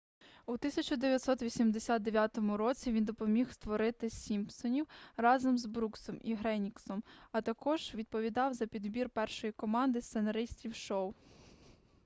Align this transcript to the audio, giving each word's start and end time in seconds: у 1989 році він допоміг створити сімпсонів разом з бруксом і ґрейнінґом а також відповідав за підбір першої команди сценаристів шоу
у 0.47 0.51
1989 0.53 2.37
році 2.37 2.91
він 2.91 3.05
допоміг 3.05 3.51
створити 3.53 4.09
сімпсонів 4.09 4.87
разом 5.17 5.57
з 5.57 5.65
бруксом 5.65 6.19
і 6.23 6.35
ґрейнінґом 6.35 7.03
а 7.31 7.41
також 7.41 7.91
відповідав 7.95 8.53
за 8.53 8.67
підбір 8.67 9.09
першої 9.09 9.53
команди 9.53 10.01
сценаристів 10.01 10.75
шоу 10.75 11.13